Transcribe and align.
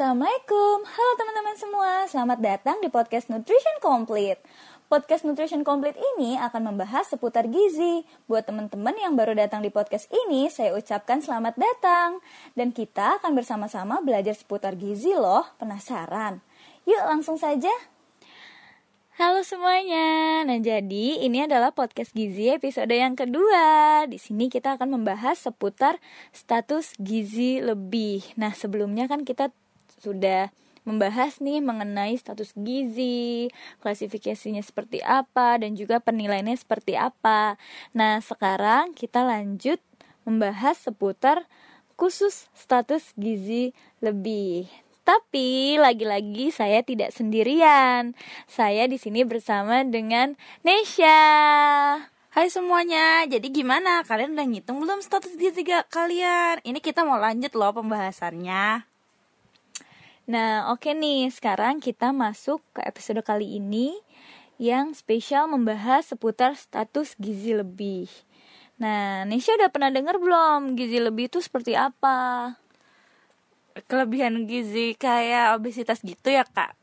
Assalamualaikum, 0.00 0.80
halo 0.80 1.12
teman-teman 1.20 1.56
semua, 1.60 2.08
selamat 2.08 2.40
datang 2.40 2.80
di 2.80 2.88
podcast 2.88 3.28
Nutrition 3.28 3.84
Complete. 3.84 4.40
Podcast 4.88 5.28
Nutrition 5.28 5.60
Complete 5.60 6.00
ini 6.16 6.40
akan 6.40 6.72
membahas 6.72 7.04
seputar 7.12 7.44
gizi. 7.52 8.08
Buat 8.24 8.48
teman-teman 8.48 8.96
yang 8.96 9.12
baru 9.12 9.36
datang 9.36 9.60
di 9.60 9.68
podcast 9.68 10.08
ini, 10.08 10.48
saya 10.48 10.72
ucapkan 10.72 11.20
selamat 11.20 11.52
datang. 11.60 12.24
Dan 12.56 12.72
kita 12.72 13.20
akan 13.20 13.36
bersama-sama 13.36 14.00
belajar 14.00 14.32
seputar 14.32 14.72
gizi 14.72 15.12
loh, 15.12 15.44
penasaran? 15.60 16.40
Yuk 16.88 17.04
langsung 17.04 17.36
saja. 17.36 17.68
Halo 19.20 19.44
semuanya. 19.44 20.40
Nah, 20.48 20.64
jadi 20.64 21.20
ini 21.20 21.44
adalah 21.44 21.76
podcast 21.76 22.16
gizi 22.16 22.48
episode 22.48 22.88
yang 22.88 23.20
kedua. 23.20 24.08
Di 24.08 24.16
sini 24.16 24.48
kita 24.48 24.80
akan 24.80 24.96
membahas 24.96 25.44
seputar 25.44 26.00
status 26.32 26.96
gizi 26.96 27.60
lebih. 27.60 28.24
Nah, 28.40 28.56
sebelumnya 28.56 29.04
kan 29.04 29.28
kita 29.28 29.52
sudah 30.00 30.48
membahas 30.88 31.38
nih 31.38 31.60
mengenai 31.60 32.16
status 32.16 32.56
gizi, 32.56 33.52
klasifikasinya 33.84 34.64
seperti 34.64 35.04
apa 35.04 35.60
dan 35.60 35.76
juga 35.76 36.00
penilaiannya 36.00 36.56
seperti 36.56 36.96
apa. 36.96 37.60
Nah, 37.92 38.18
sekarang 38.24 38.96
kita 38.96 39.22
lanjut 39.22 39.78
membahas 40.24 40.80
seputar 40.80 41.44
khusus 42.00 42.48
status 42.56 43.12
gizi 43.14 43.76
lebih. 44.00 44.66
Tapi 45.04 45.76
lagi-lagi 45.76 46.54
saya 46.54 46.80
tidak 46.86 47.10
sendirian. 47.10 48.14
Saya 48.46 48.86
di 48.86 48.96
sini 48.96 49.26
bersama 49.26 49.82
dengan 49.82 50.38
Nesha. 50.62 51.18
Hai 52.30 52.46
semuanya, 52.46 53.26
jadi 53.26 53.42
gimana? 53.50 54.06
Kalian 54.06 54.38
udah 54.38 54.46
ngitung 54.46 54.78
belum 54.78 55.02
status 55.02 55.34
gizi 55.34 55.66
kalian? 55.66 56.62
Ini 56.62 56.78
kita 56.78 57.02
mau 57.02 57.18
lanjut 57.18 57.50
loh 57.58 57.74
pembahasannya. 57.74 58.89
Nah, 60.30 60.70
oke 60.70 60.86
okay 60.86 60.94
nih, 60.94 61.26
sekarang 61.26 61.82
kita 61.82 62.14
masuk 62.14 62.62
ke 62.70 62.86
episode 62.86 63.18
kali 63.26 63.58
ini 63.58 63.98
yang 64.62 64.94
spesial 64.94 65.50
membahas 65.50 66.06
seputar 66.06 66.54
status 66.54 67.18
gizi 67.18 67.50
lebih. 67.50 68.06
Nah, 68.78 69.26
Nesha 69.26 69.58
udah 69.58 69.74
pernah 69.74 69.90
dengar 69.90 70.22
belum 70.22 70.78
gizi 70.78 71.02
lebih 71.02 71.26
itu 71.34 71.42
seperti 71.42 71.74
apa? 71.74 72.54
Kelebihan 73.90 74.46
gizi 74.46 74.94
kayak 74.94 75.58
obesitas 75.58 75.98
gitu 75.98 76.30
ya, 76.30 76.46
Kak? 76.46 76.78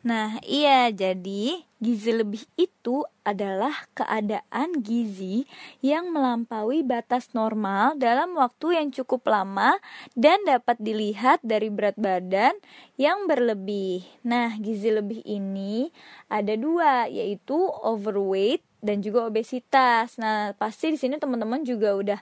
Nah, 0.00 0.40
iya, 0.48 0.88
jadi 0.88 1.60
gizi 1.76 2.12
lebih 2.16 2.40
itu 2.56 3.04
adalah 3.20 3.84
keadaan 3.92 4.80
gizi 4.80 5.44
yang 5.84 6.08
melampaui 6.08 6.80
batas 6.80 7.36
normal 7.36 8.00
dalam 8.00 8.32
waktu 8.32 8.80
yang 8.80 8.88
cukup 8.96 9.28
lama 9.28 9.76
dan 10.16 10.40
dapat 10.48 10.80
dilihat 10.80 11.44
dari 11.44 11.68
berat 11.68 12.00
badan 12.00 12.56
yang 12.96 13.28
berlebih. 13.28 14.00
Nah, 14.24 14.56
gizi 14.56 14.88
lebih 14.88 15.20
ini 15.28 15.92
ada 16.32 16.56
dua, 16.56 17.04
yaitu 17.04 17.60
overweight 17.84 18.64
dan 18.80 19.04
juga 19.04 19.28
obesitas. 19.28 20.16
Nah, 20.16 20.56
pasti 20.56 20.96
di 20.96 20.98
sini 21.00 21.20
teman-teman 21.20 21.60
juga 21.60 21.92
udah 21.92 22.20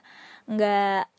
nggak 0.51 1.18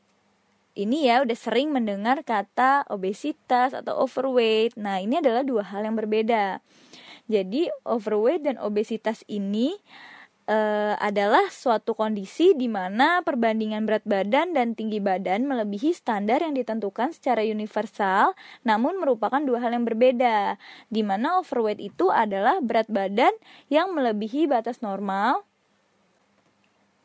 ini 0.78 1.10
ya 1.10 1.22
udah 1.24 1.34
sering 1.34 1.74
mendengar 1.74 2.22
kata 2.22 2.86
obesitas 2.86 3.74
atau 3.74 4.06
overweight. 4.06 4.78
Nah, 4.78 5.02
ini 5.02 5.18
adalah 5.18 5.42
dua 5.42 5.66
hal 5.66 5.86
yang 5.86 5.98
berbeda. 5.98 6.62
Jadi, 7.30 7.70
overweight 7.86 8.42
dan 8.42 8.56
obesitas 8.58 9.22
ini 9.30 9.78
uh, 10.50 10.94
adalah 10.98 11.46
suatu 11.50 11.94
kondisi 11.94 12.58
di 12.58 12.66
mana 12.66 13.22
perbandingan 13.22 13.86
berat 13.86 14.02
badan 14.02 14.50
dan 14.50 14.74
tinggi 14.74 14.98
badan 14.98 15.46
melebihi 15.46 15.94
standar 15.94 16.42
yang 16.42 16.58
ditentukan 16.58 17.14
secara 17.14 17.46
universal, 17.46 18.34
namun 18.66 18.98
merupakan 18.98 19.38
dua 19.38 19.62
hal 19.62 19.74
yang 19.74 19.86
berbeda. 19.86 20.58
Di 20.90 21.06
mana 21.06 21.38
overweight 21.38 21.78
itu 21.78 22.10
adalah 22.10 22.58
berat 22.58 22.90
badan 22.90 23.32
yang 23.70 23.94
melebihi 23.94 24.50
batas 24.50 24.82
normal 24.82 25.46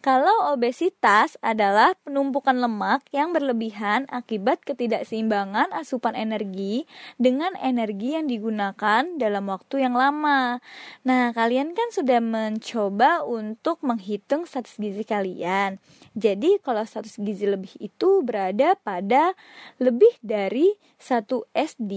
kalau 0.06 0.54
obesitas 0.54 1.34
adalah 1.42 1.98
penumpukan 2.06 2.54
lemak 2.54 3.10
yang 3.10 3.34
berlebihan 3.34 4.06
akibat 4.14 4.62
ketidakseimbangan 4.62 5.74
asupan 5.74 6.14
energi 6.14 6.86
dengan 7.18 7.58
energi 7.58 8.14
yang 8.14 8.30
digunakan 8.30 9.02
dalam 9.18 9.50
waktu 9.50 9.82
yang 9.82 9.98
lama. 9.98 10.62
Nah, 11.02 11.34
kalian 11.34 11.74
kan 11.74 11.90
sudah 11.90 12.22
mencoba 12.22 13.26
untuk 13.26 13.82
menghitung 13.82 14.46
status 14.46 14.78
gizi 14.78 15.02
kalian. 15.02 15.82
Jadi, 16.14 16.62
kalau 16.62 16.86
status 16.86 17.18
gizi 17.18 17.50
lebih 17.50 17.74
itu 17.82 18.22
berada 18.22 18.78
pada 18.78 19.34
lebih 19.82 20.14
dari 20.22 20.78
1 21.02 21.26
SD 21.58 21.94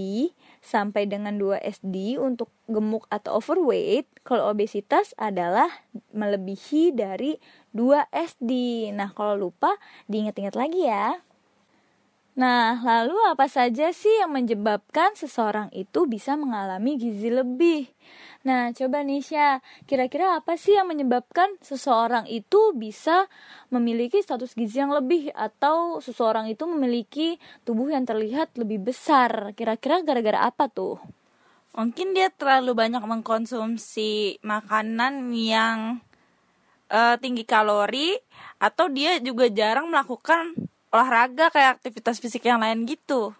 sampai 0.59 1.07
dengan 1.07 1.39
2 1.39 1.59
SD 1.63 2.19
untuk 2.19 2.51
gemuk 2.67 3.07
atau 3.07 3.39
overweight, 3.39 4.07
kalau 4.27 4.51
obesitas 4.51 5.15
adalah 5.15 5.67
melebihi 6.11 6.93
dari 6.93 7.39
2 7.71 8.11
SD. 8.11 8.51
Nah, 8.93 9.11
kalau 9.15 9.49
lupa 9.49 9.75
diingat-ingat 10.11 10.55
lagi 10.55 10.85
ya. 10.85 11.23
Nah, 12.39 12.79
lalu 12.79 13.19
apa 13.27 13.51
saja 13.51 13.91
sih 13.91 14.23
yang 14.23 14.31
menyebabkan 14.31 15.11
seseorang 15.11 15.67
itu 15.75 16.07
bisa 16.07 16.39
mengalami 16.39 16.95
gizi 16.95 17.27
lebih? 17.27 17.91
Nah, 18.47 18.71
coba 18.71 19.03
Nisha, 19.03 19.59
kira-kira 19.83 20.39
apa 20.39 20.55
sih 20.55 20.71
yang 20.71 20.87
menyebabkan 20.87 21.59
seseorang 21.59 22.31
itu 22.31 22.71
bisa 22.71 23.27
memiliki 23.67 24.23
status 24.23 24.55
gizi 24.55 24.79
yang 24.79 24.95
lebih 24.95 25.35
atau 25.35 25.99
seseorang 25.99 26.47
itu 26.47 26.63
memiliki 26.63 27.35
tubuh 27.67 27.91
yang 27.91 28.07
terlihat 28.07 28.55
lebih 28.55 28.87
besar? 28.87 29.51
Kira-kira 29.59 29.99
gara-gara 30.07 30.47
apa 30.47 30.71
tuh? 30.71 30.95
Mungkin 31.75 32.15
dia 32.15 32.31
terlalu 32.31 32.71
banyak 32.71 33.03
mengkonsumsi 33.03 34.39
makanan 34.47 35.35
yang 35.35 35.99
uh, 36.87 37.19
tinggi 37.19 37.43
kalori 37.43 38.15
atau 38.63 38.87
dia 38.87 39.19
juga 39.19 39.51
jarang 39.51 39.91
melakukan 39.91 40.68
olahraga 40.89 41.53
kayak 41.53 41.79
aktivitas 41.79 42.17
fisik 42.17 42.45
yang 42.45 42.61
lain 42.61 42.85
gitu. 42.85 43.33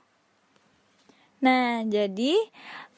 Nah, 1.39 1.87
jadi 1.87 2.35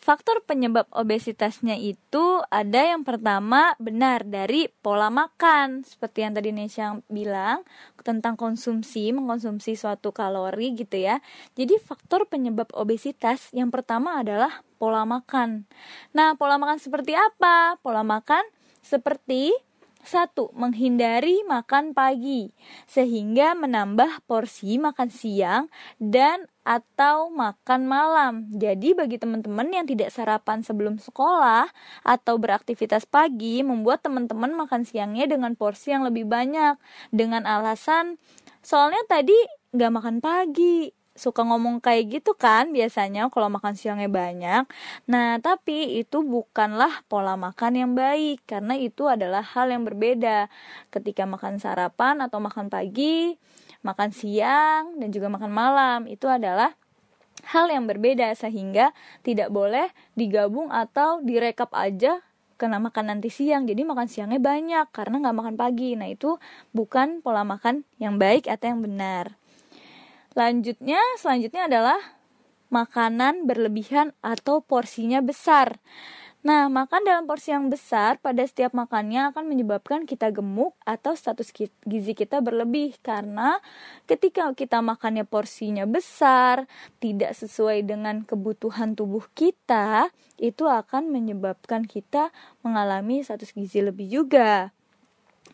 faktor 0.01 0.41
penyebab 0.41 0.89
obesitasnya 0.89 1.77
itu 1.77 2.41
ada 2.49 2.81
yang 2.81 3.05
pertama 3.05 3.77
benar 3.77 4.25
dari 4.25 4.65
pola 4.81 5.13
makan 5.13 5.85
seperti 5.85 6.25
yang 6.25 6.33
tadi 6.33 6.49
Nesha 6.49 6.97
bilang 7.05 7.61
tentang 8.01 8.33
konsumsi 8.33 9.13
mengkonsumsi 9.13 9.77
suatu 9.77 10.09
kalori 10.09 10.73
gitu 10.73 10.97
ya. 10.97 11.21
Jadi 11.53 11.77
faktor 11.77 12.25
penyebab 12.25 12.73
obesitas 12.73 13.53
yang 13.53 13.69
pertama 13.69 14.25
adalah 14.25 14.65
pola 14.81 15.05
makan. 15.05 15.69
Nah, 16.17 16.33
pola 16.33 16.57
makan 16.57 16.81
seperti 16.81 17.13
apa? 17.13 17.77
Pola 17.85 18.01
makan 18.01 18.41
seperti 18.81 19.53
satu, 20.05 20.53
menghindari 20.53 21.43
makan 21.47 21.93
pagi 21.95 22.53
sehingga 22.85 23.53
menambah 23.57 24.25
porsi 24.25 24.77
makan 24.77 25.09
siang 25.09 25.63
dan 25.97 26.45
atau 26.61 27.33
makan 27.33 27.89
malam. 27.89 28.33
Jadi 28.53 28.93
bagi 28.93 29.17
teman-teman 29.17 29.65
yang 29.73 29.85
tidak 29.89 30.13
sarapan 30.13 30.61
sebelum 30.61 31.01
sekolah 31.01 31.65
atau 32.05 32.37
beraktivitas 32.37 33.09
pagi 33.09 33.65
membuat 33.65 34.05
teman-teman 34.05 34.53
makan 34.53 34.85
siangnya 34.85 35.25
dengan 35.25 35.57
porsi 35.57 35.93
yang 35.93 36.05
lebih 36.05 36.29
banyak 36.29 36.77
dengan 37.09 37.49
alasan 37.49 38.21
soalnya 38.61 39.01
tadi 39.09 39.35
nggak 39.73 39.91
makan 39.91 40.17
pagi 40.21 41.00
suka 41.11 41.43
ngomong 41.43 41.83
kayak 41.83 42.21
gitu 42.21 42.31
kan 42.33 42.71
biasanya 42.71 43.27
kalau 43.27 43.51
makan 43.51 43.75
siangnya 43.75 44.07
banyak. 44.07 44.63
Nah, 45.11 45.37
tapi 45.43 45.99
itu 45.99 46.23
bukanlah 46.23 47.03
pola 47.11 47.35
makan 47.35 47.73
yang 47.75 47.91
baik 47.93 48.43
karena 48.47 48.79
itu 48.79 49.07
adalah 49.11 49.43
hal 49.43 49.67
yang 49.69 49.83
berbeda. 49.83 50.47
Ketika 50.87 51.27
makan 51.27 51.59
sarapan 51.59 52.23
atau 52.23 52.39
makan 52.39 52.71
pagi, 52.71 53.35
makan 53.83 54.09
siang 54.13 54.95
dan 54.97 55.09
juga 55.11 55.27
makan 55.27 55.51
malam 55.51 55.99
itu 56.07 56.29
adalah 56.29 56.73
hal 57.49 57.67
yang 57.73 57.89
berbeda 57.89 58.31
sehingga 58.37 58.93
tidak 59.25 59.49
boleh 59.49 59.89
digabung 60.13 60.69
atau 60.69 61.19
direkap 61.25 61.73
aja 61.73 62.21
kena 62.61 62.77
makan 62.77 63.17
nanti 63.17 63.33
siang 63.33 63.65
jadi 63.65 63.81
makan 63.81 64.05
siangnya 64.05 64.37
banyak 64.37 64.85
karena 64.93 65.17
nggak 65.17 65.37
makan 65.41 65.55
pagi 65.57 65.97
nah 65.97 66.05
itu 66.05 66.37
bukan 66.77 67.25
pola 67.25 67.41
makan 67.41 67.81
yang 67.97 68.21
baik 68.21 68.45
atau 68.45 68.69
yang 68.69 68.85
benar 68.85 69.40
Lanjutnya, 70.31 70.99
selanjutnya 71.19 71.67
adalah 71.67 71.99
makanan 72.71 73.43
berlebihan 73.43 74.15
atau 74.23 74.63
porsinya 74.63 75.19
besar. 75.19 75.83
Nah, 76.41 76.73
makan 76.73 77.05
dalam 77.05 77.29
porsi 77.29 77.53
yang 77.53 77.69
besar 77.69 78.17
pada 78.17 78.41
setiap 78.41 78.73
makannya 78.73 79.29
akan 79.29 79.45
menyebabkan 79.45 80.09
kita 80.09 80.33
gemuk 80.33 80.73
atau 80.89 81.13
status 81.13 81.53
gizi 81.85 82.17
kita 82.17 82.41
berlebih 82.41 82.97
karena 83.05 83.61
ketika 84.09 84.49
kita 84.57 84.81
makannya 84.81 85.21
porsinya 85.21 85.85
besar, 85.85 86.65
tidak 86.97 87.37
sesuai 87.37 87.85
dengan 87.85 88.25
kebutuhan 88.25 88.97
tubuh 88.97 89.29
kita, 89.37 90.09
itu 90.41 90.65
akan 90.65 91.13
menyebabkan 91.13 91.85
kita 91.85 92.33
mengalami 92.65 93.21
status 93.21 93.53
gizi 93.53 93.85
lebih 93.85 94.09
juga. 94.09 94.73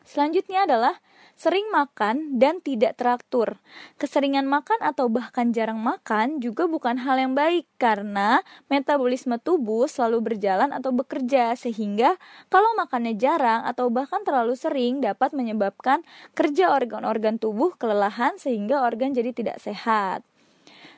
Selanjutnya 0.08 0.64
adalah 0.64 0.96
sering 1.38 1.70
makan 1.70 2.42
dan 2.42 2.60
tidak 2.66 2.98
teratur. 2.98 3.62
Keseringan 4.02 4.50
makan 4.50 4.82
atau 4.82 5.06
bahkan 5.08 5.54
jarang 5.54 5.78
makan 5.78 6.42
juga 6.42 6.66
bukan 6.66 6.98
hal 6.98 7.22
yang 7.22 7.38
baik 7.38 7.70
karena 7.78 8.42
metabolisme 8.68 9.38
tubuh 9.38 9.86
selalu 9.86 10.34
berjalan 10.34 10.74
atau 10.74 10.90
bekerja 10.90 11.54
sehingga 11.54 12.18
kalau 12.50 12.74
makannya 12.74 13.14
jarang 13.16 13.64
atau 13.64 13.94
bahkan 13.94 14.26
terlalu 14.26 14.58
sering 14.58 15.00
dapat 15.00 15.32
menyebabkan 15.38 16.02
kerja 16.34 16.74
organ-organ 16.74 17.38
tubuh 17.38 17.78
kelelahan 17.78 18.36
sehingga 18.42 18.82
organ 18.82 19.14
jadi 19.14 19.30
tidak 19.32 19.62
sehat. 19.62 20.26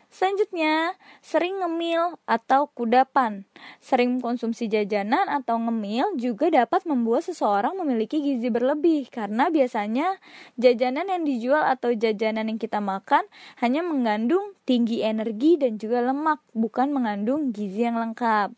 Selanjutnya, 0.10 0.98
sering 1.22 1.62
ngemil 1.62 2.18
atau 2.26 2.66
kudapan. 2.74 3.46
Sering 3.78 4.18
mengkonsumsi 4.18 4.66
jajanan 4.66 5.30
atau 5.30 5.62
ngemil 5.62 6.18
juga 6.18 6.50
dapat 6.50 6.82
membuat 6.90 7.30
seseorang 7.30 7.78
memiliki 7.78 8.18
gizi 8.18 8.50
berlebih 8.50 9.06
karena 9.14 9.54
biasanya 9.54 10.18
jajanan 10.58 11.14
yang 11.14 11.24
dijual 11.30 11.62
atau 11.62 11.94
jajanan 11.94 12.50
yang 12.50 12.58
kita 12.58 12.82
makan 12.82 13.22
hanya 13.62 13.86
mengandung 13.86 14.58
tinggi 14.66 15.06
energi 15.06 15.62
dan 15.62 15.78
juga 15.78 16.02
lemak, 16.02 16.42
bukan 16.58 16.90
mengandung 16.90 17.54
gizi 17.54 17.86
yang 17.86 18.02
lengkap. 18.02 18.50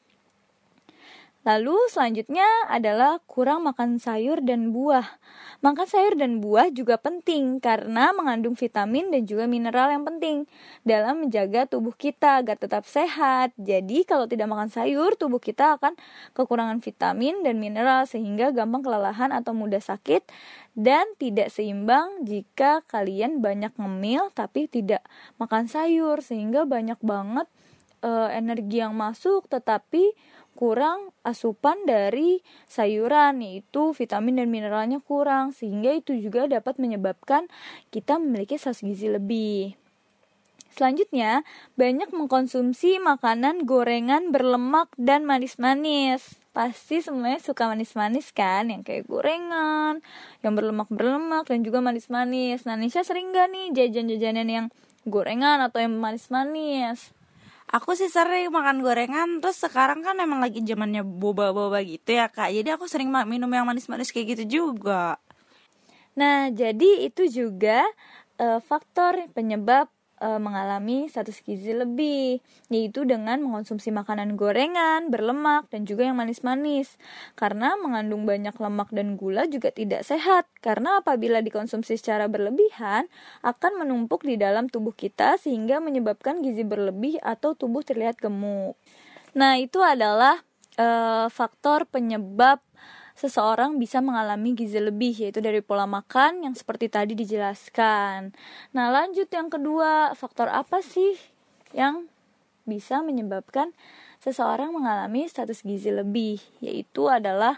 Lalu 1.41 1.73
selanjutnya 1.89 2.45
adalah 2.69 3.17
kurang 3.25 3.65
makan 3.65 3.97
sayur 3.97 4.45
dan 4.45 4.69
buah. 4.69 5.17
Makan 5.65 5.85
sayur 5.89 6.13
dan 6.13 6.37
buah 6.37 6.69
juga 6.69 7.01
penting 7.01 7.57
karena 7.57 8.13
mengandung 8.13 8.53
vitamin 8.53 9.09
dan 9.09 9.25
juga 9.25 9.49
mineral 9.49 9.89
yang 9.89 10.05
penting 10.05 10.45
dalam 10.85 11.25
menjaga 11.25 11.65
tubuh 11.65 11.97
kita 11.97 12.45
agar 12.45 12.61
tetap 12.61 12.85
sehat. 12.85 13.57
Jadi 13.57 14.05
kalau 14.05 14.29
tidak 14.29 14.53
makan 14.53 14.69
sayur, 14.69 15.17
tubuh 15.17 15.41
kita 15.41 15.81
akan 15.81 15.97
kekurangan 16.37 16.77
vitamin 16.77 17.41
dan 17.41 17.57
mineral 17.57 18.05
sehingga 18.05 18.53
gampang 18.53 18.85
kelelahan 18.85 19.33
atau 19.33 19.57
mudah 19.57 19.81
sakit 19.81 20.21
dan 20.77 21.03
tidak 21.19 21.51
seimbang 21.51 22.23
jika 22.23 22.85
kalian 22.87 23.43
banyak 23.43 23.73
ngemil 23.75 24.31
tapi 24.31 24.71
tidak 24.71 25.03
makan 25.35 25.67
sayur 25.67 26.23
sehingga 26.23 26.63
banyak 26.63 26.97
banget 27.03 27.49
e, 27.99 28.11
energi 28.31 28.79
yang 28.79 28.95
masuk 28.95 29.51
tetapi 29.51 30.15
kurang 30.55 31.15
asupan 31.25 31.87
dari 31.87 32.43
sayuran 32.69 33.41
yaitu 33.41 33.95
vitamin 33.95 34.43
dan 34.43 34.47
mineralnya 34.51 34.99
kurang 35.01 35.55
sehingga 35.55 35.95
itu 35.95 36.17
juga 36.19 36.45
dapat 36.45 36.77
menyebabkan 36.77 37.49
kita 37.89 38.21
memiliki 38.21 38.59
sas 38.59 38.83
gizi 38.85 39.09
lebih. 39.09 39.79
Selanjutnya, 40.71 41.43
banyak 41.75 42.15
mengkonsumsi 42.15 43.03
makanan 43.03 43.67
gorengan 43.67 44.31
berlemak 44.31 44.87
dan 44.95 45.27
manis-manis. 45.27 46.39
Pasti 46.55 47.03
semuanya 47.03 47.43
suka 47.43 47.67
manis-manis 47.67 48.31
kan, 48.31 48.71
yang 48.71 48.83
kayak 48.83 49.03
gorengan, 49.07 49.99
yang 50.39 50.53
berlemak-berlemak 50.55 51.47
dan 51.47 51.67
juga 51.67 51.83
manis-manis. 51.83 52.63
Nah, 52.63 52.79
Nisha 52.79 53.03
sering 53.03 53.35
gak 53.35 53.51
nih 53.51 53.75
jajan-jajanan 53.75 54.47
yang 54.47 54.65
gorengan 55.03 55.59
atau 55.59 55.83
yang 55.83 55.95
manis-manis? 55.99 57.11
Aku 57.71 57.95
sih 57.95 58.11
sering 58.11 58.51
makan 58.51 58.83
gorengan 58.83 59.39
Terus 59.39 59.63
sekarang 59.63 60.03
kan 60.03 60.19
emang 60.19 60.43
lagi 60.43 60.59
zamannya 60.59 61.07
boba-boba 61.07 61.79
gitu 61.87 62.19
ya 62.19 62.27
kak. 62.27 62.51
Jadi 62.51 62.69
aku 62.75 62.85
sering 62.91 63.07
minum 63.23 63.47
yang 63.47 63.63
manis-manis 63.63 64.11
kayak 64.11 64.35
gitu 64.35 64.43
juga. 64.63 65.15
Nah 66.19 66.51
jadi 66.51 67.07
itu 67.07 67.31
juga 67.31 67.87
uh, 68.39 68.59
faktor 68.59 69.31
penyebab 69.31 69.87
e, 70.21 70.29
mengalami 70.37 71.09
status 71.09 71.41
gizi 71.41 71.73
lebih, 71.73 72.39
yaitu 72.69 73.03
dengan 73.09 73.41
mengonsumsi 73.41 73.89
makanan 73.89 74.37
gorengan, 74.37 75.09
berlemak, 75.09 75.65
dan 75.73 75.89
juga 75.89 76.05
yang 76.05 76.21
manis-manis. 76.21 77.01
Karena 77.33 77.73
mengandung 77.81 78.29
banyak 78.29 78.53
lemak 78.53 78.93
dan 78.93 79.17
gula 79.17 79.49
juga 79.49 79.73
tidak 79.73 80.05
sehat, 80.05 80.45
karena 80.61 81.01
apabila 81.01 81.41
dikonsumsi 81.41 81.97
secara 81.97 82.29
berlebihan, 82.29 83.09
akan 83.41 83.81
menumpuk 83.81 84.21
di 84.21 84.37
dalam 84.37 84.69
tubuh 84.69 84.93
kita 84.93 85.41
sehingga 85.41 85.81
menyebabkan 85.81 86.45
gizi 86.45 86.61
berlebih 86.61 87.17
atau 87.25 87.57
tubuh 87.57 87.81
terlihat 87.81 88.21
gemuk. 88.21 88.77
Nah, 89.33 89.57
itu 89.57 89.81
adalah 89.81 90.45
e, 90.77 90.87
faktor 91.33 91.89
penyebab 91.89 92.61
seseorang 93.17 93.75
bisa 93.77 93.99
mengalami 93.99 94.55
gizi 94.55 94.79
lebih 94.79 95.15
yaitu 95.17 95.43
dari 95.43 95.59
pola 95.59 95.85
makan 95.89 96.45
yang 96.47 96.55
seperti 96.55 96.87
tadi 96.87 97.13
dijelaskan. 97.17 98.31
Nah, 98.71 98.85
lanjut 98.93 99.27
yang 99.31 99.51
kedua, 99.51 100.15
faktor 100.15 100.47
apa 100.47 100.79
sih 100.79 101.17
yang 101.75 102.07
bisa 102.63 103.01
menyebabkan 103.01 103.73
seseorang 104.21 104.69
mengalami 104.71 105.25
status 105.25 105.65
gizi 105.65 105.89
lebih 105.89 106.37
yaitu 106.61 107.09
adalah 107.09 107.57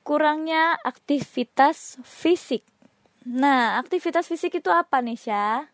kurangnya 0.00 0.80
aktivitas 0.82 2.00
fisik. 2.00 2.64
Nah, 3.28 3.76
aktivitas 3.76 4.24
fisik 4.24 4.64
itu 4.64 4.72
apa 4.72 5.04
nih, 5.04 5.20
Syah? 5.20 5.68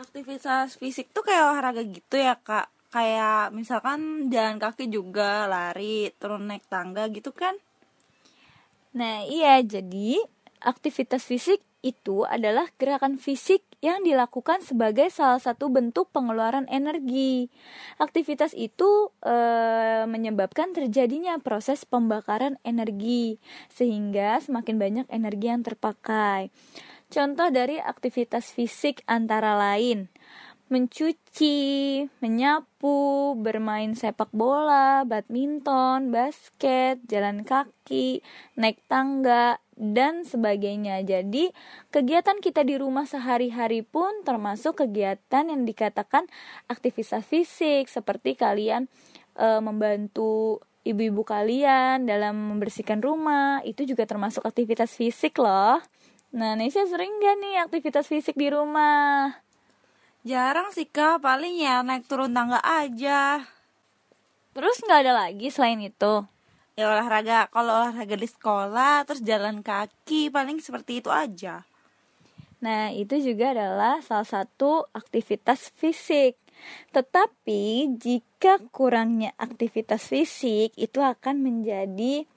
Aktivitas 0.00 0.80
fisik 0.80 1.12
tuh 1.12 1.20
kayak 1.20 1.52
olahraga 1.52 1.84
gitu 1.84 2.16
ya, 2.16 2.40
Kak 2.40 2.71
kayak 2.92 3.56
misalkan 3.56 4.28
jalan 4.28 4.60
kaki 4.60 4.92
juga 4.92 5.48
lari 5.48 6.12
turun 6.20 6.44
naik 6.46 6.68
tangga 6.68 7.08
gitu 7.08 7.32
kan 7.32 7.56
nah 8.92 9.24
iya 9.24 9.64
jadi 9.64 10.20
aktivitas 10.60 11.24
fisik 11.24 11.64
itu 11.82 12.22
adalah 12.22 12.70
gerakan 12.78 13.18
fisik 13.18 13.66
yang 13.82 14.06
dilakukan 14.06 14.62
sebagai 14.62 15.10
salah 15.10 15.42
satu 15.42 15.66
bentuk 15.66 16.06
pengeluaran 16.14 16.70
energi. 16.70 17.50
Aktivitas 17.98 18.54
itu 18.54 19.10
e, 19.18 19.36
menyebabkan 20.06 20.70
terjadinya 20.70 21.42
proses 21.42 21.82
pembakaran 21.82 22.62
energi, 22.62 23.42
sehingga 23.66 24.38
semakin 24.38 24.78
banyak 24.78 25.06
energi 25.10 25.46
yang 25.50 25.66
terpakai. 25.66 26.54
Contoh 27.10 27.50
dari 27.50 27.82
aktivitas 27.82 28.54
fisik 28.54 29.02
antara 29.10 29.58
lain 29.58 30.06
mencuci, 30.72 32.00
menyapu, 32.24 33.36
bermain 33.36 33.92
sepak 33.92 34.32
bola, 34.32 35.04
badminton, 35.04 36.08
basket, 36.08 36.96
jalan 37.04 37.44
kaki, 37.44 38.24
naik 38.56 38.80
tangga, 38.88 39.60
dan 39.76 40.24
sebagainya. 40.24 41.04
Jadi, 41.04 41.52
kegiatan 41.92 42.40
kita 42.40 42.64
di 42.64 42.80
rumah 42.80 43.04
sehari-hari 43.04 43.84
pun 43.84 44.24
termasuk 44.24 44.80
kegiatan 44.80 45.44
yang 45.44 45.68
dikatakan 45.68 46.24
aktivitas 46.72 47.20
fisik, 47.28 47.92
seperti 47.92 48.32
kalian 48.32 48.88
e, 49.36 49.46
membantu 49.60 50.64
ibu-ibu 50.88 51.20
kalian 51.22 52.08
dalam 52.08 52.56
membersihkan 52.56 53.04
rumah, 53.04 53.60
itu 53.68 53.84
juga 53.84 54.08
termasuk 54.08 54.40
aktivitas 54.48 54.96
fisik 54.96 55.36
loh. 55.36 55.84
Nah, 56.32 56.56
Nesya 56.56 56.88
sering 56.88 57.12
gak 57.20 57.36
nih 57.44 57.56
aktivitas 57.60 58.08
fisik 58.08 58.40
di 58.40 58.48
rumah? 58.48 59.51
Jarang 60.22 60.70
sih 60.70 60.86
kak, 60.86 61.18
paling 61.18 61.58
ya 61.58 61.82
naik 61.82 62.06
turun 62.06 62.30
tangga 62.30 62.62
aja. 62.62 63.42
Terus 64.54 64.78
nggak 64.86 65.00
ada 65.02 65.26
lagi 65.26 65.50
selain 65.50 65.82
itu? 65.82 66.22
Ya 66.78 66.86
olahraga, 66.86 67.50
kalau 67.50 67.82
olahraga 67.82 68.14
di 68.14 68.30
sekolah, 68.30 69.02
terus 69.02 69.18
jalan 69.26 69.66
kaki, 69.66 70.30
paling 70.30 70.62
seperti 70.62 71.02
itu 71.02 71.10
aja. 71.10 71.66
Nah, 72.62 72.94
itu 72.94 73.18
juga 73.18 73.50
adalah 73.50 73.98
salah 73.98 74.22
satu 74.22 74.86
aktivitas 74.94 75.74
fisik. 75.74 76.38
Tetapi 76.94 77.90
jika 77.98 78.62
kurangnya 78.70 79.34
aktivitas 79.34 80.06
fisik 80.06 80.70
itu 80.78 81.02
akan 81.02 81.42
menjadi 81.42 82.30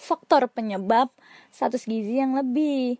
faktor 0.00 0.48
penyebab 0.48 1.12
status 1.52 1.84
gizi 1.84 2.16
yang 2.16 2.32
lebih. 2.32 2.96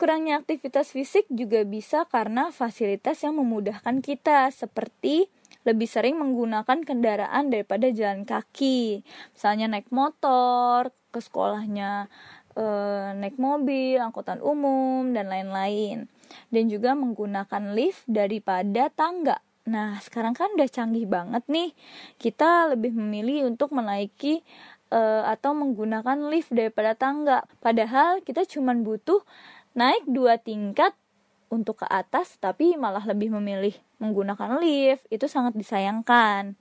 Kurangnya 0.00 0.40
aktivitas 0.40 0.96
fisik 0.96 1.28
juga 1.28 1.60
bisa 1.68 2.08
karena 2.08 2.48
fasilitas 2.48 3.20
yang 3.20 3.36
memudahkan 3.36 4.00
kita, 4.00 4.48
seperti 4.48 5.28
lebih 5.68 5.84
sering 5.84 6.16
menggunakan 6.16 6.80
kendaraan 6.80 7.52
daripada 7.52 7.92
jalan 7.92 8.24
kaki. 8.24 9.04
Misalnya 9.36 9.68
naik 9.68 9.92
motor, 9.92 10.88
ke 11.12 11.20
sekolahnya 11.20 12.08
e, 12.56 12.64
naik 13.12 13.36
mobil, 13.36 14.00
angkutan 14.00 14.40
umum, 14.40 15.12
dan 15.12 15.28
lain-lain. 15.28 16.08
Dan 16.48 16.72
juga 16.72 16.96
menggunakan 16.96 17.76
lift 17.76 18.00
daripada 18.08 18.88
tangga. 18.88 19.44
Nah, 19.68 20.00
sekarang 20.00 20.32
kan 20.32 20.48
udah 20.56 20.70
canggih 20.72 21.04
banget 21.04 21.44
nih. 21.44 21.76
Kita 22.16 22.72
lebih 22.72 22.96
memilih 22.96 23.52
untuk 23.52 23.76
menaiki 23.76 24.40
e, 24.88 25.00
atau 25.28 25.52
menggunakan 25.52 26.32
lift 26.32 26.56
daripada 26.56 26.96
tangga. 26.96 27.44
Padahal 27.60 28.24
kita 28.24 28.48
cuma 28.48 28.72
butuh 28.72 29.20
naik 29.80 30.04
dua 30.04 30.36
tingkat 30.36 30.92
untuk 31.48 31.80
ke 31.80 31.86
atas 31.88 32.36
tapi 32.36 32.76
malah 32.76 33.02
lebih 33.08 33.32
memilih 33.32 33.72
menggunakan 33.96 34.60
lift 34.60 35.08
itu 35.08 35.24
sangat 35.24 35.56
disayangkan 35.56 36.52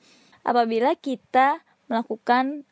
apabila 0.48 0.96
kita 0.96 1.60
melakukan 1.90 2.70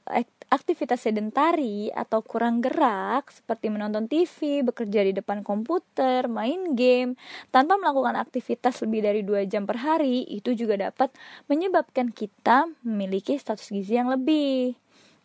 aktivitas 0.48 1.10
sedentari 1.10 1.90
atau 1.90 2.22
kurang 2.22 2.62
gerak 2.62 3.34
seperti 3.34 3.74
menonton 3.74 4.06
TV, 4.06 4.62
bekerja 4.62 5.02
di 5.10 5.12
depan 5.18 5.42
komputer, 5.42 6.30
main 6.30 6.78
game 6.78 7.18
tanpa 7.50 7.82
melakukan 7.82 8.14
aktivitas 8.14 8.78
lebih 8.86 9.02
dari 9.02 9.22
dua 9.26 9.44
jam 9.50 9.66
per 9.66 9.82
hari 9.82 10.22
itu 10.30 10.54
juga 10.54 10.78
dapat 10.78 11.10
menyebabkan 11.50 12.14
kita 12.14 12.70
memiliki 12.86 13.36
status 13.42 13.74
gizi 13.74 13.98
yang 13.98 14.14
lebih. 14.14 14.78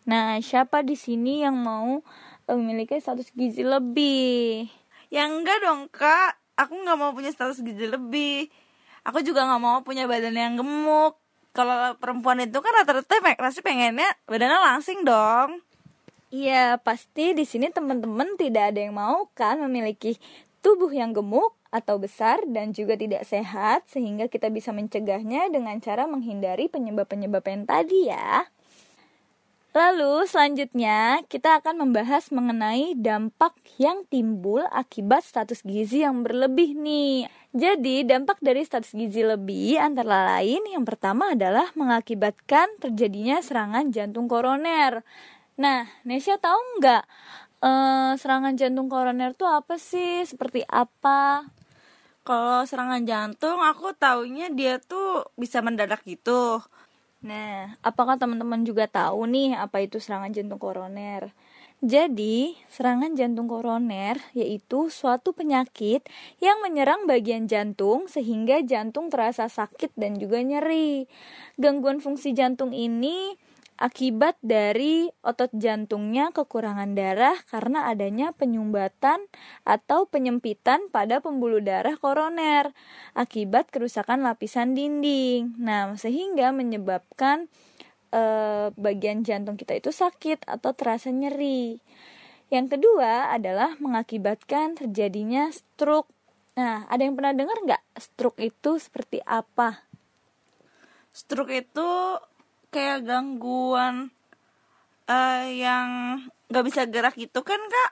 Nah, 0.09 0.41
siapa 0.41 0.81
di 0.83 0.97
sini 0.97 1.45
yang 1.45 1.61
mau 1.61 2.01
memiliki 2.49 2.97
status 2.97 3.29
gizi 3.37 3.63
lebih. 3.63 4.82
Ya 5.13 5.29
enggak 5.29 5.61
dong 5.61 5.93
kak, 5.93 6.41
aku 6.57 6.73
nggak 6.73 6.97
mau 6.97 7.13
punya 7.13 7.29
status 7.29 7.61
gizi 7.61 7.85
lebih. 7.85 8.49
Aku 9.05 9.21
juga 9.21 9.45
nggak 9.45 9.61
mau 9.61 9.85
punya 9.85 10.09
badan 10.09 10.33
yang 10.33 10.57
gemuk. 10.57 11.21
Kalau 11.53 12.01
perempuan 12.01 12.41
itu 12.41 12.57
kan 12.65 12.73
rata-rata 12.81 13.21
pasti 13.37 13.61
pengennya 13.61 14.09
badannya 14.25 14.57
langsing 14.73 15.05
dong. 15.05 15.61
Iya, 16.33 16.81
pasti 16.81 17.37
di 17.37 17.45
sini 17.45 17.69
teman-teman 17.69 18.41
tidak 18.41 18.73
ada 18.73 18.81
yang 18.81 18.97
mau 18.97 19.29
kan 19.37 19.61
memiliki 19.61 20.17
tubuh 20.65 20.89
yang 20.89 21.13
gemuk 21.13 21.53
atau 21.69 22.01
besar 22.01 22.41
dan 22.49 22.73
juga 22.73 22.97
tidak 22.97 23.29
sehat 23.29 23.85
sehingga 23.93 24.33
kita 24.33 24.49
bisa 24.49 24.73
mencegahnya 24.73 25.53
dengan 25.53 25.77
cara 25.85 26.09
menghindari 26.09 26.73
penyebab-penyebab 26.73 27.45
yang 27.45 27.69
tadi 27.69 28.09
ya. 28.09 28.49
Lalu 29.73 30.29
selanjutnya 30.29 31.25
kita 31.33 31.65
akan 31.65 31.89
membahas 31.89 32.29
mengenai 32.29 32.93
dampak 32.93 33.57
yang 33.81 34.05
timbul 34.05 34.61
akibat 34.69 35.25
status 35.25 35.65
gizi 35.65 36.05
yang 36.05 36.21
berlebih 36.21 36.77
nih. 36.77 37.25
Jadi 37.57 38.05
dampak 38.05 38.37
dari 38.45 38.69
status 38.69 38.93
gizi 38.93 39.25
lebih 39.25 39.81
antara 39.81 40.37
lain 40.37 40.61
yang 40.69 40.85
pertama 40.85 41.33
adalah 41.33 41.73
mengakibatkan 41.73 42.69
terjadinya 42.85 43.41
serangan 43.41 43.89
jantung 43.89 44.29
koroner. 44.29 45.09
Nah, 45.57 45.89
Nesya 46.05 46.37
tahu 46.37 46.61
nggak 46.77 47.03
eh, 47.65 48.13
serangan 48.21 48.53
jantung 48.61 48.93
koroner 48.93 49.33
itu 49.33 49.49
apa 49.49 49.81
sih? 49.81 50.21
Seperti 50.29 50.69
apa? 50.69 51.49
Kalau 52.29 52.69
serangan 52.69 53.09
jantung 53.09 53.65
aku 53.65 53.97
taunya 53.97 54.53
dia 54.53 54.77
tuh 54.77 55.33
bisa 55.41 55.65
mendadak 55.65 56.05
gitu. 56.05 56.61
Nah, 57.23 57.79
apakah 57.87 58.19
teman-teman 58.19 58.67
juga 58.67 58.91
tahu 58.91 59.31
nih 59.31 59.55
apa 59.55 59.87
itu 59.87 60.03
serangan 60.03 60.35
jantung 60.35 60.59
koroner? 60.59 61.31
Jadi, 61.83 62.59
serangan 62.71 63.15
jantung 63.15 63.47
koroner 63.47 64.19
yaitu 64.35 64.91
suatu 64.91 65.35
penyakit 65.35 66.03
yang 66.43 66.63
menyerang 66.63 67.07
bagian 67.07 67.47
jantung 67.47 68.07
sehingga 68.11 68.63
jantung 68.63 69.11
terasa 69.11 69.47
sakit 69.47 69.95
dan 69.95 70.19
juga 70.19 70.43
nyeri. 70.43 71.07
Gangguan 71.59 72.03
fungsi 72.03 72.35
jantung 72.35 72.75
ini 72.75 73.39
akibat 73.81 74.39
dari 74.45 75.09
otot 75.25 75.51
jantungnya 75.57 76.31
kekurangan 76.31 76.95
darah 76.95 77.37
karena 77.49 77.89
adanya 77.89 78.31
penyumbatan 78.37 79.27
atau 79.67 80.07
penyempitan 80.07 80.93
pada 80.93 81.19
pembuluh 81.19 81.59
darah 81.65 81.97
koroner 81.97 82.71
akibat 83.17 83.73
kerusakan 83.73 84.23
lapisan 84.23 84.77
dinding. 84.77 85.57
Nah, 85.59 85.97
sehingga 85.97 86.53
menyebabkan 86.53 87.49
e, 88.13 88.23
bagian 88.77 89.25
jantung 89.25 89.57
kita 89.57 89.75
itu 89.77 89.91
sakit 89.91 90.45
atau 90.47 90.71
terasa 90.77 91.09
nyeri. 91.11 91.81
Yang 92.53 92.77
kedua 92.77 93.33
adalah 93.33 93.81
mengakibatkan 93.81 94.77
terjadinya 94.77 95.49
stroke. 95.49 96.13
Nah, 96.53 96.85
ada 96.93 97.01
yang 97.01 97.17
pernah 97.17 97.33
dengar 97.33 97.57
nggak 97.65 97.83
stroke 97.97 98.45
itu 98.45 98.77
seperti 98.77 99.25
apa? 99.25 99.89
Stroke 101.13 101.53
itu 101.53 101.89
kayak 102.73 103.05
gangguan 103.05 104.09
uh, 105.07 105.45
yang 105.53 106.19
nggak 106.49 106.65
bisa 106.65 106.89
gerak 106.89 107.15
gitu 107.21 107.45
kan 107.45 107.61
kak 107.61 107.91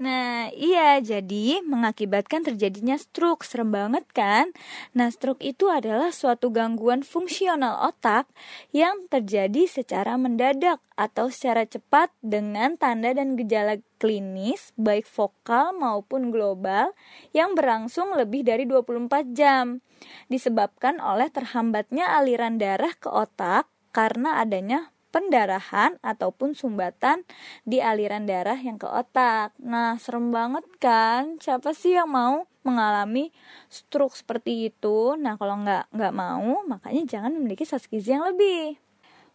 Nah, 0.00 0.48
iya, 0.56 0.96
jadi 1.04 1.60
mengakibatkan 1.60 2.40
terjadinya 2.40 2.96
stroke. 2.96 3.44
Serem 3.44 3.68
banget 3.68 4.08
kan? 4.16 4.48
Nah, 4.96 5.12
stroke 5.12 5.44
itu 5.44 5.68
adalah 5.68 6.08
suatu 6.08 6.48
gangguan 6.48 7.04
fungsional 7.04 7.84
otak 7.84 8.24
yang 8.72 9.04
terjadi 9.12 9.68
secara 9.68 10.16
mendadak 10.16 10.80
atau 10.96 11.28
secara 11.28 11.68
cepat 11.68 12.08
dengan 12.24 12.80
tanda 12.80 13.12
dan 13.12 13.36
gejala 13.36 13.76
klinis 14.00 14.72
baik 14.80 15.04
vokal 15.04 15.76
maupun 15.76 16.32
global 16.32 16.96
yang 17.36 17.52
berlangsung 17.52 18.16
lebih 18.16 18.40
dari 18.40 18.64
24 18.64 19.36
jam. 19.36 19.84
Disebabkan 20.32 20.96
oleh 21.04 21.28
terhambatnya 21.28 22.08
aliran 22.16 22.56
darah 22.56 22.96
ke 22.96 23.12
otak 23.12 23.68
karena 23.92 24.40
adanya 24.40 24.88
pendarahan 25.10 25.98
ataupun 26.00 26.54
sumbatan 26.54 27.26
di 27.66 27.82
aliran 27.82 28.24
darah 28.24 28.56
yang 28.56 28.78
ke 28.78 28.86
otak. 28.86 29.52
Nah, 29.58 29.98
serem 29.98 30.30
banget 30.30 30.64
kan? 30.78 31.36
Siapa 31.42 31.74
sih 31.74 31.98
yang 31.98 32.10
mau 32.10 32.46
mengalami 32.62 33.34
stroke 33.68 34.14
seperti 34.14 34.70
itu? 34.70 35.18
Nah, 35.18 35.36
kalau 35.36 35.60
nggak 35.60 35.90
nggak 35.92 36.14
mau, 36.14 36.62
makanya 36.64 37.02
jangan 37.18 37.34
memiliki 37.36 37.66
gizi 37.66 38.10
yang 38.14 38.24
lebih. 38.24 38.78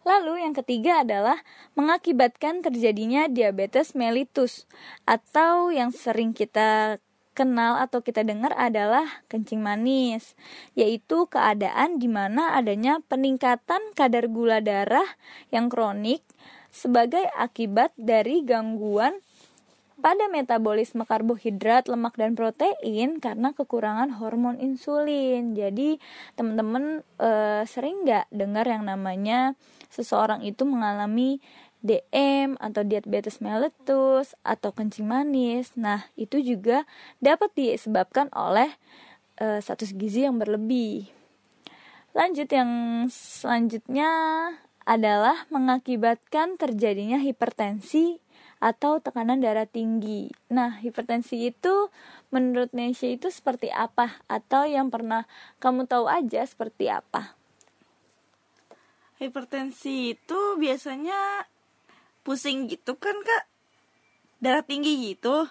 Lalu 0.06 0.46
yang 0.46 0.54
ketiga 0.54 1.02
adalah 1.02 1.42
mengakibatkan 1.74 2.62
terjadinya 2.62 3.26
diabetes 3.26 3.98
mellitus 3.98 4.70
atau 5.02 5.74
yang 5.74 5.90
sering 5.90 6.30
kita 6.30 7.02
kenal 7.36 7.76
atau 7.76 8.00
kita 8.00 8.24
dengar 8.24 8.56
adalah 8.56 9.04
kencing 9.28 9.60
manis, 9.60 10.32
yaitu 10.72 11.28
keadaan 11.28 12.00
di 12.00 12.08
mana 12.08 12.56
adanya 12.56 13.04
peningkatan 13.04 13.92
kadar 13.92 14.32
gula 14.32 14.64
darah 14.64 15.06
yang 15.52 15.68
kronik 15.68 16.24
sebagai 16.72 17.28
akibat 17.36 17.92
dari 18.00 18.40
gangguan 18.40 19.20
pada 19.96 20.28
metabolisme 20.28 21.08
karbohidrat, 21.08 21.88
lemak 21.88 22.20
dan 22.20 22.36
protein 22.36 23.16
karena 23.16 23.56
kekurangan 23.56 24.12
hormon 24.20 24.60
insulin. 24.60 25.56
Jadi 25.56 25.96
teman-teman 26.36 27.00
e, 27.16 27.30
sering 27.64 28.04
nggak 28.04 28.28
dengar 28.28 28.68
yang 28.68 28.84
namanya 28.84 29.56
seseorang 29.88 30.44
itu 30.44 30.68
mengalami 30.68 31.40
DM 31.84 32.56
atau 32.56 32.82
diabetes 32.82 33.40
mellitus 33.40 34.32
atau 34.46 34.72
kencing 34.72 35.04
manis. 35.04 35.74
Nah, 35.76 36.08
itu 36.16 36.40
juga 36.40 36.88
dapat 37.20 37.52
disebabkan 37.56 38.32
oleh 38.32 38.72
uh, 39.40 39.60
status 39.60 39.92
gizi 39.96 40.24
yang 40.24 40.40
berlebih. 40.40 41.08
Lanjut 42.16 42.48
yang 42.48 42.70
selanjutnya 43.12 44.08
adalah 44.86 45.44
mengakibatkan 45.52 46.56
terjadinya 46.56 47.20
hipertensi 47.20 48.22
atau 48.56 49.02
tekanan 49.04 49.44
darah 49.44 49.68
tinggi. 49.68 50.32
Nah, 50.48 50.80
hipertensi 50.80 51.52
itu 51.52 51.92
menurut 52.32 52.72
Nesya 52.72 53.20
itu 53.20 53.28
seperti 53.28 53.68
apa? 53.68 54.16
Atau 54.32 54.64
yang 54.64 54.88
pernah 54.88 55.28
kamu 55.60 55.84
tahu 55.84 56.08
aja 56.08 56.40
seperti 56.48 56.88
apa? 56.88 57.36
Hipertensi 59.20 60.16
itu 60.16 60.40
biasanya 60.60 61.48
pusing 62.26 62.66
gitu 62.66 62.98
kan 62.98 63.14
kak? 63.22 63.46
Darah 64.42 64.66
tinggi 64.66 65.14
gitu? 65.14 65.46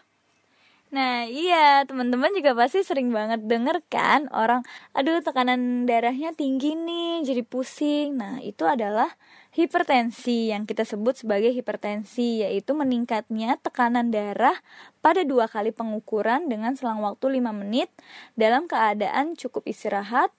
Nah 0.96 1.28
iya 1.28 1.84
teman-teman 1.84 2.32
juga 2.36 2.56
pasti 2.56 2.80
sering 2.86 3.10
banget 3.10 3.44
denger 3.44 3.84
kan 3.92 4.32
orang 4.32 4.62
aduh 4.96 5.20
tekanan 5.20 5.84
darahnya 5.90 6.36
tinggi 6.36 6.76
nih 6.76 7.26
jadi 7.26 7.42
pusing. 7.48 8.20
Nah 8.20 8.44
itu 8.44 8.64
adalah 8.68 9.10
hipertensi 9.56 10.52
yang 10.52 10.68
kita 10.68 10.84
sebut 10.84 11.16
sebagai 11.20 11.50
hipertensi 11.56 12.44
yaitu 12.44 12.76
meningkatnya 12.78 13.58
tekanan 13.60 14.12
darah 14.12 14.56
pada 15.00 15.24
dua 15.24 15.48
kali 15.48 15.72
pengukuran 15.72 16.52
dengan 16.52 16.76
selang 16.76 17.02
waktu 17.02 17.40
5 17.40 17.56
menit 17.56 17.90
dalam 18.36 18.68
keadaan 18.68 19.34
cukup 19.40 19.66
istirahat 19.66 20.30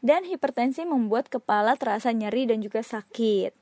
dan 0.00 0.24
hipertensi 0.24 0.88
membuat 0.88 1.28
kepala 1.28 1.76
terasa 1.76 2.10
nyeri 2.10 2.48
dan 2.48 2.64
juga 2.64 2.80
sakit. 2.80 3.59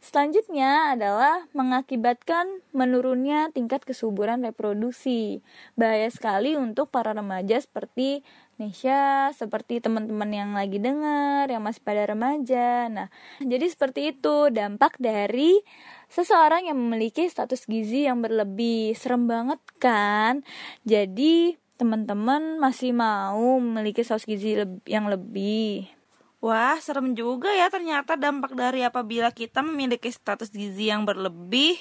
Selanjutnya 0.00 0.96
adalah 0.96 1.44
mengakibatkan 1.52 2.64
menurunnya 2.72 3.52
tingkat 3.52 3.84
kesuburan 3.84 4.40
reproduksi. 4.40 5.44
Bahaya 5.76 6.08
sekali 6.08 6.56
untuk 6.56 6.88
para 6.88 7.12
remaja 7.12 7.60
seperti 7.60 8.24
Nesya, 8.56 9.32
seperti 9.36 9.80
teman-teman 9.80 10.32
yang 10.32 10.50
lagi 10.56 10.80
dengar, 10.80 11.48
yang 11.52 11.60
masih 11.64 11.84
pada 11.84 12.08
remaja. 12.08 12.88
Nah, 12.88 13.08
jadi 13.40 13.68
seperti 13.68 14.16
itu 14.16 14.48
dampak 14.48 14.96
dari 14.96 15.60
seseorang 16.08 16.68
yang 16.68 16.76
memiliki 16.76 17.28
status 17.28 17.68
gizi 17.68 18.08
yang 18.08 18.24
berlebih. 18.24 18.96
Serem 18.96 19.28
banget 19.28 19.60
kan? 19.80 20.44
Jadi, 20.84 21.56
teman-teman 21.80 22.60
masih 22.60 22.92
mau 22.92 23.56
memiliki 23.60 24.04
status 24.04 24.28
gizi 24.28 24.60
yang 24.84 25.08
lebih. 25.08 25.99
Wah, 26.40 26.80
serem 26.80 27.12
juga 27.12 27.52
ya 27.52 27.68
ternyata 27.68 28.16
dampak 28.16 28.56
dari 28.56 28.80
apabila 28.80 29.28
kita 29.28 29.60
memiliki 29.60 30.08
status 30.08 30.48
gizi 30.48 30.88
yang 30.88 31.04
berlebih. 31.04 31.76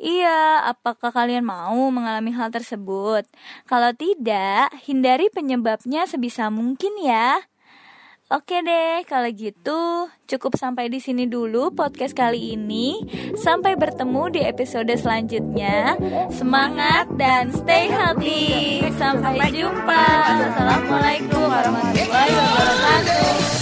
Iya, 0.00 0.64
apakah 0.70 1.12
kalian 1.12 1.44
mau 1.44 1.90
mengalami 1.92 2.32
hal 2.32 2.48
tersebut? 2.48 3.26
Kalau 3.68 3.92
tidak, 3.92 4.72
hindari 4.86 5.28
penyebabnya 5.28 6.06
sebisa 6.06 6.48
mungkin 6.48 6.94
ya. 7.02 7.49
Oke 8.30 8.62
deh, 8.62 9.02
kalau 9.10 9.26
gitu 9.34 10.06
cukup 10.30 10.54
sampai 10.54 10.86
di 10.86 11.02
sini 11.02 11.26
dulu 11.26 11.74
podcast 11.74 12.14
kali 12.14 12.54
ini. 12.54 13.02
Sampai 13.34 13.74
bertemu 13.74 14.30
di 14.30 14.40
episode 14.46 14.94
selanjutnya. 14.94 15.98
Semangat 16.30 17.10
dan 17.18 17.50
stay 17.50 17.90
healthy. 17.90 18.86
Sampai 18.94 19.50
jumpa. 19.50 20.06
Assalamualaikum 20.46 21.42
warahmatullahi 21.42 22.30
wabarakatuh. 22.30 23.59